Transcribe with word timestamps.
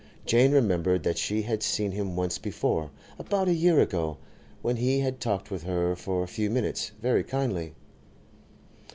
Jane 0.25 0.51
remembered 0.51 1.03
that 1.03 1.19
she 1.19 1.43
had 1.43 1.61
seen 1.61 1.91
him 1.91 2.15
once 2.15 2.39
before, 2.39 2.89
about 3.19 3.47
a 3.47 3.53
year 3.53 3.79
ago, 3.79 4.17
when 4.63 4.77
he 4.77 5.01
had 5.01 5.19
talked 5.19 5.51
with 5.51 5.61
her 5.61 5.95
for 5.95 6.23
a 6.23 6.27
few 6.27 6.49
minutes, 6.49 6.91
very 6.99 7.23
kindly. 7.23 7.75